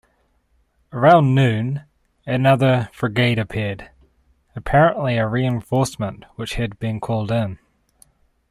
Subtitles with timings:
[0.91, 1.83] Around noon,
[2.25, 3.91] another frigate appeared,
[4.55, 7.59] apparently a reinforcement which had been called in.